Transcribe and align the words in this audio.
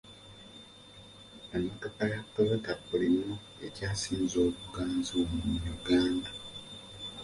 Emmotoka 1.55 2.01
eya 2.07 2.21
Toyota 2.33 2.71
pulimo 2.85 3.35
yekyasinziza 3.61 4.37
obuganzi 4.49 5.11
wano 5.23 5.45
mu 5.51 5.59
Uganda. 5.75 6.29